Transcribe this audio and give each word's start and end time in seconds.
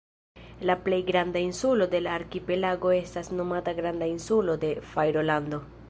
La 0.69 0.75
plej 0.85 0.97
granda 1.09 1.43
insulo 1.47 1.87
de 1.91 1.99
la 2.05 2.15
arkipelago 2.21 2.95
estas 3.03 3.31
nomata 3.41 3.75
Granda 3.83 4.13
Insulo 4.17 4.61
de 4.65 4.77
Fajrolando. 4.95 5.67